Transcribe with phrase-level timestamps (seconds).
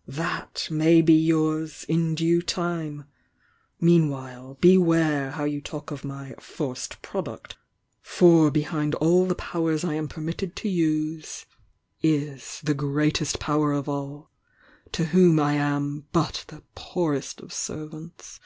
[0.06, 3.06] —that may be yours in due time!
[3.80, 7.56] Meanwhile, beware how you talk of my 'forced product'—
[8.02, 11.22] for behind all the powers I am permitted THE YOUXG DIANA
[12.02, 14.28] 258 to use is the Greatest Power of all,
[14.92, 18.38] to Whom I am but the poorest of servants!"